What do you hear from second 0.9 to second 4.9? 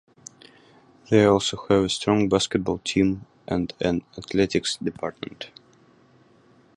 They also have a strong basketball team and an athletics